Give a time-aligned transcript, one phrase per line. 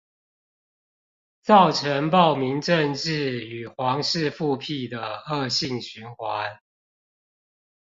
[1.43, 6.57] 造成暴民政治與皇室復辟的惡性循環